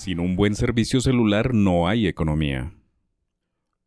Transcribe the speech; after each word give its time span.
Sin 0.00 0.18
un 0.18 0.34
buen 0.34 0.54
servicio 0.54 1.02
celular 1.02 1.52
no 1.52 1.86
hay 1.86 2.06
economía. 2.06 2.72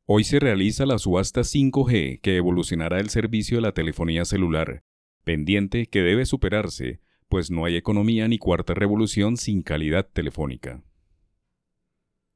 Hoy 0.05 0.23
se 0.23 0.39
realiza 0.39 0.85
la 0.85 0.99
subasta 0.99 1.41
5G 1.41 2.21
que 2.21 2.37
evolucionará 2.37 2.99
el 2.99 3.09
servicio 3.09 3.57
de 3.57 3.61
la 3.63 3.71
telefonía 3.71 4.23
celular, 4.23 4.83
pendiente 5.23 5.87
que 5.87 6.03
debe 6.03 6.27
superarse, 6.27 7.01
pues 7.29 7.49
no 7.49 7.65
hay 7.65 7.77
economía 7.77 8.27
ni 8.27 8.37
cuarta 8.37 8.75
revolución 8.75 9.37
sin 9.37 9.63
calidad 9.63 10.07
telefónica. 10.07 10.83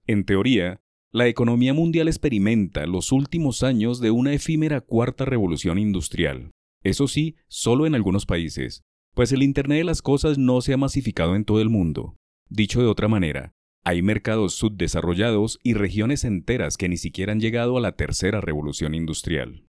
En 0.08 0.26
teoría, 0.26 0.82
la 1.12 1.28
economía 1.28 1.76
mundial 1.76 2.08
experimenta 2.08 2.88
los 2.88 3.12
últimos 3.12 3.62
años 3.62 4.00
de 4.00 4.10
una 4.10 4.34
efímera 4.34 4.82
cuarta 4.82 5.24
revolución 5.24 5.78
industrial. 5.78 6.50
Eso 6.82 7.08
sí, 7.08 7.36
solo 7.48 7.86
en 7.86 7.94
algunos 7.94 8.26
países, 8.26 8.82
pues 9.14 9.32
el 9.34 9.44
Internet 9.44 9.78
de 9.78 9.84
las 9.84 10.02
Cosas 10.02 10.40
no 10.40 10.62
se 10.62 10.74
ha 10.74 10.78
masificado 10.78 11.36
en 11.36 11.46
todo 11.46 11.62
el 11.62 11.70
mundo. 11.70 12.16
Dicho 12.50 12.80
de 12.80 12.88
otra 12.88 13.08
manera, 13.08 13.54
hay 13.88 14.02
mercados 14.02 14.56
subdesarrollados 14.56 15.62
y 15.64 15.74
regiones 15.74 16.26
enteras 16.26 16.76
que 16.76 16.90
ni 16.90 16.98
siquiera 16.98 17.32
han 17.32 17.40
llegado 17.40 17.78
a 17.78 17.80
la 17.80 17.94
tercera 17.94 18.42
revolución 18.42 18.94
industrial. 18.94 19.64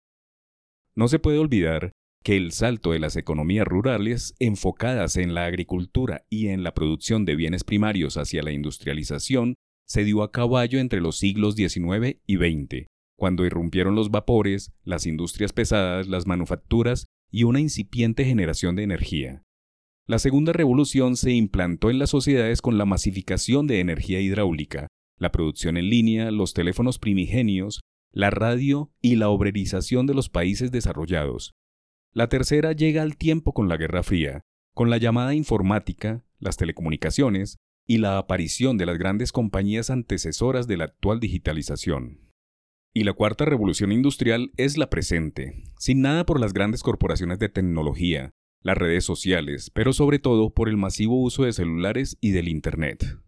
No 0.94 1.08
se 1.08 1.18
puede 1.18 1.36
olvidar 1.36 1.92
que 2.24 2.38
el 2.38 2.52
salto 2.52 2.92
de 2.92 2.98
las 2.98 3.16
economías 3.16 3.66
rurales 3.66 4.34
enfocadas 4.38 5.18
en 5.18 5.34
la 5.34 5.44
agricultura 5.44 6.24
y 6.30 6.48
en 6.48 6.62
la 6.62 6.72
producción 6.72 7.26
de 7.26 7.36
bienes 7.36 7.62
primarios 7.62 8.16
hacia 8.16 8.42
la 8.42 8.52
industrialización 8.52 9.56
se 9.86 10.02
dio 10.02 10.22
a 10.22 10.32
caballo 10.32 10.78
entre 10.78 11.02
los 11.02 11.18
siglos 11.18 11.54
XIX 11.54 12.16
y 12.26 12.36
XX, 12.36 12.86
cuando 13.18 13.44
irrumpieron 13.44 13.94
los 13.96 14.10
vapores, 14.10 14.72
las 14.82 15.04
industrias 15.04 15.52
pesadas, 15.52 16.08
las 16.08 16.26
manufacturas 16.26 17.04
y 17.30 17.42
una 17.44 17.60
incipiente 17.60 18.24
generación 18.24 18.76
de 18.76 18.84
energía. 18.84 19.42
La 20.08 20.20
segunda 20.20 20.52
revolución 20.52 21.16
se 21.16 21.32
implantó 21.32 21.90
en 21.90 21.98
las 21.98 22.10
sociedades 22.10 22.62
con 22.62 22.78
la 22.78 22.84
masificación 22.84 23.66
de 23.66 23.80
energía 23.80 24.20
hidráulica, 24.20 24.86
la 25.18 25.32
producción 25.32 25.76
en 25.76 25.90
línea, 25.90 26.30
los 26.30 26.54
teléfonos 26.54 27.00
primigenios, 27.00 27.80
la 28.12 28.30
radio 28.30 28.92
y 29.00 29.16
la 29.16 29.30
obrerización 29.30 30.06
de 30.06 30.14
los 30.14 30.28
países 30.28 30.70
desarrollados. 30.70 31.54
La 32.12 32.28
tercera 32.28 32.70
llega 32.70 33.02
al 33.02 33.16
tiempo 33.16 33.52
con 33.52 33.68
la 33.68 33.76
Guerra 33.76 34.04
Fría, 34.04 34.42
con 34.74 34.90
la 34.90 34.98
llamada 34.98 35.34
informática, 35.34 36.24
las 36.38 36.56
telecomunicaciones 36.56 37.56
y 37.84 37.98
la 37.98 38.16
aparición 38.16 38.78
de 38.78 38.86
las 38.86 38.98
grandes 38.98 39.32
compañías 39.32 39.90
antecesoras 39.90 40.68
de 40.68 40.76
la 40.76 40.84
actual 40.84 41.18
digitalización. 41.18 42.20
Y 42.94 43.02
la 43.02 43.12
cuarta 43.12 43.44
revolución 43.44 43.90
industrial 43.90 44.52
es 44.56 44.78
la 44.78 44.88
presente, 44.88 45.64
sin 45.78 46.00
nada 46.00 46.24
por 46.24 46.38
las 46.38 46.52
grandes 46.52 46.84
corporaciones 46.84 47.40
de 47.40 47.48
tecnología, 47.48 48.30
las 48.66 48.76
redes 48.76 49.04
sociales, 49.04 49.70
pero 49.70 49.92
sobre 49.92 50.18
todo 50.18 50.50
por 50.50 50.68
el 50.68 50.76
masivo 50.76 51.22
uso 51.22 51.44
de 51.44 51.52
celulares 51.52 52.18
y 52.20 52.32
del 52.32 52.48
Internet. 52.48 53.20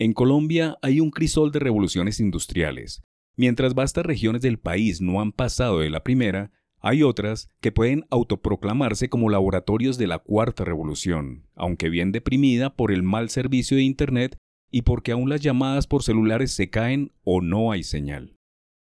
En 0.00 0.12
Colombia 0.12 0.76
hay 0.82 0.98
un 0.98 1.12
crisol 1.12 1.52
de 1.52 1.60
revoluciones 1.60 2.18
industriales. 2.18 3.04
Mientras 3.36 3.74
vastas 3.74 4.04
regiones 4.04 4.42
del 4.42 4.58
país 4.58 5.00
no 5.00 5.20
han 5.20 5.30
pasado 5.30 5.78
de 5.78 5.90
la 5.90 6.02
primera, 6.02 6.50
hay 6.80 7.04
otras 7.04 7.48
que 7.60 7.70
pueden 7.70 8.04
autoproclamarse 8.10 9.08
como 9.08 9.30
laboratorios 9.30 9.96
de 9.96 10.08
la 10.08 10.18
cuarta 10.18 10.64
revolución, 10.64 11.46
aunque 11.54 11.88
bien 11.88 12.10
deprimida 12.10 12.74
por 12.74 12.90
el 12.90 13.04
mal 13.04 13.30
servicio 13.30 13.76
de 13.76 13.84
Internet 13.84 14.36
y 14.72 14.82
porque 14.82 15.12
aún 15.12 15.28
las 15.28 15.40
llamadas 15.40 15.86
por 15.86 16.02
celulares 16.02 16.50
se 16.50 16.68
caen 16.68 17.12
o 17.22 17.40
no 17.40 17.70
hay 17.70 17.84
señal. 17.84 18.34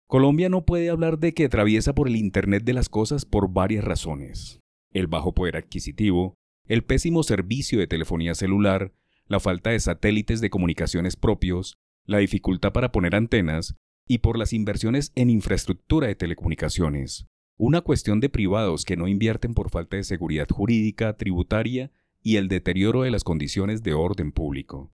Colombia 0.07 0.49
no 0.49 0.65
puede 0.65 0.89
hablar 0.89 1.19
de 1.19 1.35
que 1.35 1.45
atraviesa 1.45 1.93
por 1.93 2.07
el 2.07 2.15
Internet 2.15 2.63
de 2.63 2.73
las 2.73 2.89
cosas 2.89 3.25
por 3.25 3.53
varias 3.53 3.83
razones 3.83 4.64
el 4.95 5.07
bajo 5.07 5.33
poder 5.33 5.57
adquisitivo, 5.57 6.35
el 6.67 6.83
pésimo 6.83 7.21
servicio 7.21 7.79
de 7.79 7.87
telefonía 7.87 8.33
celular, 8.33 8.93
la 9.27 9.39
falta 9.39 9.71
de 9.71 9.79
satélites 9.79 10.41
de 10.41 10.49
comunicaciones 10.49 11.15
propios, 11.15 11.77
la 12.05 12.19
dificultad 12.19 12.71
para 12.71 12.91
poner 12.91 13.15
antenas 13.15 13.75
y 14.07 14.19
por 14.19 14.37
las 14.37 14.53
inversiones 14.53 15.11
en 15.15 15.29
infraestructura 15.29 16.07
de 16.07 16.15
telecomunicaciones. 16.15 17.27
Una 17.57 17.81
cuestión 17.81 18.19
de 18.19 18.29
privados 18.29 18.85
que 18.85 18.95
no 18.95 19.07
invierten 19.07 19.53
por 19.53 19.69
falta 19.69 19.97
de 19.97 20.03
seguridad 20.03 20.47
jurídica, 20.49 21.17
tributaria 21.17 21.91
y 22.21 22.37
el 22.37 22.47
deterioro 22.47 23.03
de 23.03 23.11
las 23.11 23.23
condiciones 23.23 23.83
de 23.83 23.93
orden 23.93 24.31
público. 24.31 24.93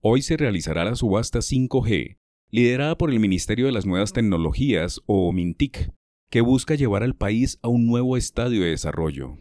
Hoy 0.00 0.22
se 0.22 0.36
realizará 0.36 0.84
la 0.84 0.96
subasta 0.96 1.38
5G, 1.38 2.18
liderada 2.50 2.96
por 2.98 3.10
el 3.10 3.20
Ministerio 3.20 3.66
de 3.66 3.72
las 3.72 3.86
Nuevas 3.86 4.12
Tecnologías 4.12 5.00
o 5.06 5.32
MINTIC, 5.32 5.92
que 6.30 6.40
busca 6.40 6.76
llevar 6.76 7.02
al 7.02 7.16
país 7.16 7.58
a 7.62 7.68
un 7.68 7.86
nuevo 7.86 8.16
estadio 8.16 8.62
de 8.62 8.70
desarrollo. 8.70 9.38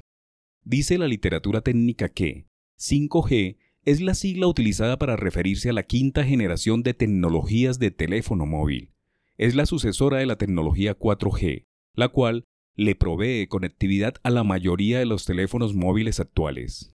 Dice 0.66 0.98
la 0.98 1.08
literatura 1.08 1.62
técnica 1.62 2.10
que 2.10 2.48
5G 2.80 3.58
es 3.86 4.02
la 4.02 4.16
sigla 4.16 4.48
utilizada 4.48 4.98
para 4.98 5.16
referirse 5.16 5.70
a 5.70 5.74
la 5.74 5.84
quinta 5.84 6.24
generación 6.24 6.82
de 6.82 6.96
tecnologías 6.96 7.78
de 7.80 7.92
teléfono 7.92 8.46
móvil. 8.46 8.92
Es 9.38 9.56
la 9.56 9.68
sucesora 9.68 10.18
de 10.18 10.26
la 10.26 10.38
tecnología 10.38 10.98
4G, 10.98 11.66
la 11.94 12.10
cual 12.10 12.44
le 12.76 12.96
provee 12.96 13.48
conectividad 13.48 14.16
a 14.24 14.32
la 14.32 14.44
mayoría 14.44 15.00
de 15.00 15.06
los 15.06 15.26
teléfonos 15.26 15.76
móviles 15.76 16.20
actuales. 16.20 16.96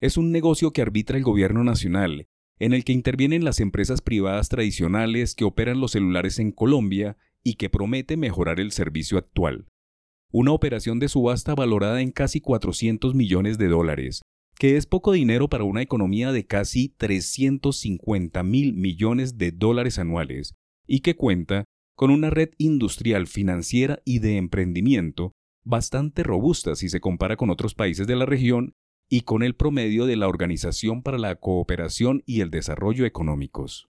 Es 0.00 0.16
un 0.16 0.32
negocio 0.32 0.72
que 0.72 0.82
arbitra 0.82 1.16
el 1.16 1.24
gobierno 1.24 1.62
nacional, 1.62 2.26
en 2.58 2.72
el 2.72 2.84
que 2.84 2.92
intervienen 2.92 3.44
las 3.44 3.60
empresas 3.60 4.00
privadas 4.00 4.48
tradicionales 4.48 5.34
que 5.34 5.44
operan 5.44 5.80
los 5.80 5.92
celulares 5.92 6.38
en 6.38 6.52
Colombia 6.52 7.18
y 7.46 7.54
que 7.54 7.70
promete 7.70 8.16
mejorar 8.16 8.58
el 8.58 8.72
servicio 8.72 9.18
actual. 9.18 9.68
Una 10.32 10.50
operación 10.50 10.98
de 10.98 11.08
subasta 11.08 11.54
valorada 11.54 12.02
en 12.02 12.10
casi 12.10 12.40
400 12.40 13.14
millones 13.14 13.56
de 13.56 13.68
dólares, 13.68 14.22
que 14.58 14.76
es 14.76 14.86
poco 14.86 15.12
dinero 15.12 15.48
para 15.48 15.62
una 15.62 15.80
economía 15.80 16.32
de 16.32 16.44
casi 16.44 16.88
350 16.88 18.42
mil 18.42 18.72
millones 18.72 19.38
de 19.38 19.52
dólares 19.52 20.00
anuales, 20.00 20.54
y 20.88 21.02
que 21.02 21.14
cuenta 21.14 21.66
con 21.94 22.10
una 22.10 22.30
red 22.30 22.50
industrial 22.58 23.28
financiera 23.28 24.02
y 24.04 24.18
de 24.18 24.38
emprendimiento 24.38 25.30
bastante 25.64 26.24
robusta 26.24 26.74
si 26.74 26.88
se 26.88 26.98
compara 26.98 27.36
con 27.36 27.50
otros 27.50 27.76
países 27.76 28.08
de 28.08 28.16
la 28.16 28.26
región 28.26 28.72
y 29.08 29.20
con 29.20 29.44
el 29.44 29.54
promedio 29.54 30.06
de 30.06 30.16
la 30.16 30.26
Organización 30.26 31.04
para 31.04 31.16
la 31.16 31.36
Cooperación 31.36 32.24
y 32.26 32.40
el 32.40 32.50
Desarrollo 32.50 33.06
Económicos. 33.06 33.86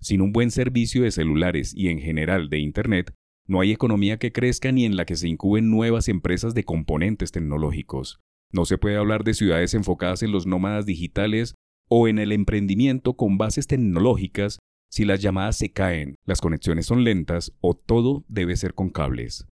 Sin 0.00 0.20
un 0.20 0.32
buen 0.32 0.50
servicio 0.50 1.02
de 1.02 1.10
celulares 1.10 1.72
y 1.74 1.88
en 1.88 1.98
general 1.98 2.48
de 2.48 2.58
Internet, 2.58 3.12
no 3.46 3.60
hay 3.60 3.72
economía 3.72 4.18
que 4.18 4.32
crezca 4.32 4.72
ni 4.72 4.84
en 4.84 4.96
la 4.96 5.04
que 5.04 5.16
se 5.16 5.28
incuben 5.28 5.70
nuevas 5.70 6.08
empresas 6.08 6.54
de 6.54 6.64
componentes 6.64 7.32
tecnológicos. 7.32 8.20
No 8.52 8.64
se 8.64 8.78
puede 8.78 8.96
hablar 8.96 9.24
de 9.24 9.34
ciudades 9.34 9.74
enfocadas 9.74 10.22
en 10.22 10.32
los 10.32 10.46
nómadas 10.46 10.86
digitales 10.86 11.54
o 11.88 12.08
en 12.08 12.18
el 12.18 12.32
emprendimiento 12.32 13.14
con 13.14 13.38
bases 13.38 13.66
tecnológicas 13.66 14.58
si 14.90 15.04
las 15.04 15.20
llamadas 15.20 15.56
se 15.56 15.72
caen, 15.72 16.16
las 16.24 16.40
conexiones 16.40 16.86
son 16.86 17.04
lentas 17.04 17.52
o 17.60 17.74
todo 17.74 18.24
debe 18.28 18.56
ser 18.56 18.74
con 18.74 18.90
cables. 18.90 19.46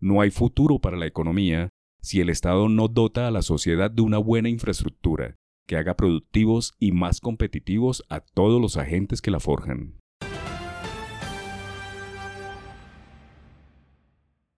No 0.00 0.20
hay 0.20 0.30
futuro 0.30 0.80
para 0.80 0.96
la 0.96 1.06
economía 1.06 1.70
si 2.02 2.20
el 2.20 2.28
Estado 2.28 2.68
no 2.68 2.88
dota 2.88 3.26
a 3.26 3.30
la 3.30 3.42
sociedad 3.42 3.90
de 3.90 4.02
una 4.02 4.18
buena 4.18 4.48
infraestructura, 4.48 5.36
que 5.66 5.76
haga 5.76 5.94
productivos 5.94 6.74
y 6.78 6.92
más 6.92 7.20
competitivos 7.20 8.04
a 8.08 8.20
todos 8.20 8.60
los 8.60 8.76
agentes 8.76 9.22
que 9.22 9.30
la 9.30 9.40
forjan. 9.40 10.00